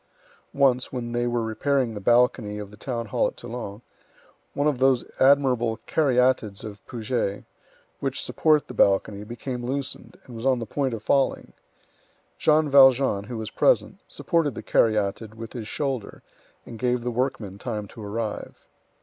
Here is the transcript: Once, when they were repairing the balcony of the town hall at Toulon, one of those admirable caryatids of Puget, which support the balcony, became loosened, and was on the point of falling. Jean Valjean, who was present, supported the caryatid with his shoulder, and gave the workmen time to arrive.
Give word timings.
Once, 0.55 0.91
when 0.91 1.11
they 1.11 1.27
were 1.27 1.43
repairing 1.43 1.93
the 1.93 1.99
balcony 2.01 2.57
of 2.57 2.71
the 2.71 2.75
town 2.75 3.05
hall 3.05 3.27
at 3.27 3.37
Toulon, 3.37 3.83
one 4.55 4.65
of 4.65 4.79
those 4.79 5.03
admirable 5.21 5.77
caryatids 5.85 6.63
of 6.63 6.83
Puget, 6.87 7.43
which 7.99 8.19
support 8.23 8.67
the 8.67 8.73
balcony, 8.73 9.23
became 9.23 9.63
loosened, 9.63 10.17
and 10.25 10.35
was 10.35 10.43
on 10.43 10.57
the 10.57 10.65
point 10.65 10.95
of 10.95 11.03
falling. 11.03 11.53
Jean 12.39 12.67
Valjean, 12.67 13.25
who 13.25 13.37
was 13.37 13.51
present, 13.51 13.99
supported 14.07 14.55
the 14.55 14.63
caryatid 14.63 15.35
with 15.35 15.53
his 15.53 15.67
shoulder, 15.67 16.23
and 16.65 16.79
gave 16.79 17.03
the 17.03 17.11
workmen 17.11 17.59
time 17.59 17.87
to 17.89 18.03
arrive. 18.03 18.65